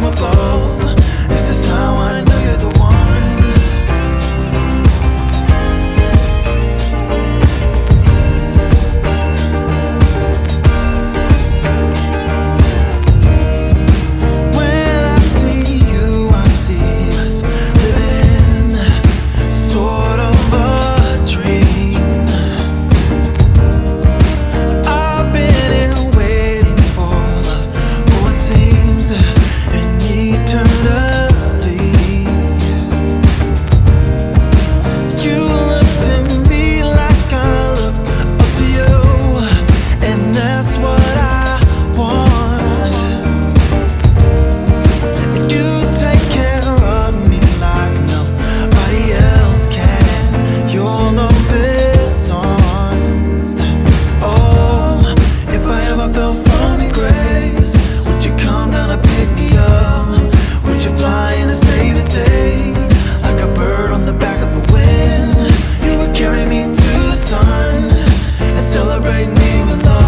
from 0.00 0.12
above 0.12 0.77
Celebrate 68.68 69.28
me 69.28 69.64
with 69.64 69.82
love. 69.86 70.07